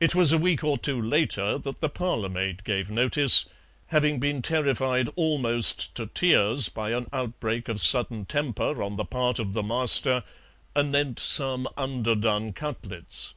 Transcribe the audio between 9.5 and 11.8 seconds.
the master anent some